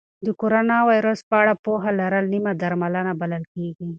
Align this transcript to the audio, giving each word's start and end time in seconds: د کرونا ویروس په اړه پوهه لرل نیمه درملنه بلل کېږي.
د 0.25 0.27
کرونا 0.41 0.77
ویروس 0.89 1.19
په 1.29 1.35
اړه 1.41 1.53
پوهه 1.65 1.89
لرل 1.99 2.25
نیمه 2.33 2.51
درملنه 2.61 3.11
بلل 3.21 3.43
کېږي. 3.53 3.87